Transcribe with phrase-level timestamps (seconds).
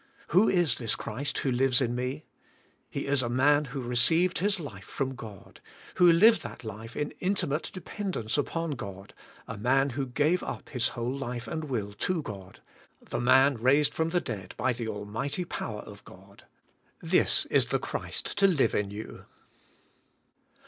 [0.29, 2.25] Who is this Christ who lives in me?
[2.89, 5.61] He is a man who received His life from God,
[5.97, 9.13] who lived that life in intimate depend ence upon God,
[9.47, 12.61] a man who gave up His whole life and will to God,
[13.11, 16.45] the man raised from the dead by the almighty power of God.
[16.99, 19.25] This is the Christ to live in you.